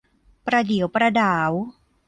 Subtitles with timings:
[0.47, 1.51] ประเดี๋ยวประด๋าว